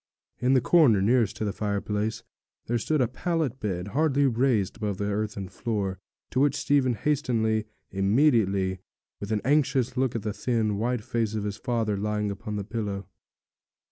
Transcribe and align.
In 0.39 0.53
the 0.55 0.61
corner 0.61 0.99
nearest 0.99 1.35
to 1.35 1.45
the 1.45 1.53
fireplace 1.53 2.23
there 2.65 2.79
stood 2.79 3.01
a 3.01 3.07
pallet 3.07 3.59
bed, 3.59 3.89
hardly 3.89 4.25
raised 4.25 4.77
above 4.77 4.97
the 4.97 5.05
earthen 5.05 5.47
floor, 5.47 5.99
to 6.31 6.39
which 6.39 6.55
Stephen 6.57 6.95
hastened 6.95 7.65
immediately, 7.91 8.79
with 9.19 9.31
an 9.31 9.41
anxious 9.45 9.95
look 9.95 10.15
at 10.15 10.23
the 10.23 10.33
thin, 10.33 10.79
white 10.79 11.03
face 11.03 11.35
of 11.35 11.43
his 11.43 11.57
father 11.57 11.97
lying 11.97 12.31
upon 12.31 12.55
the 12.55 12.63
pillow. 12.63 13.05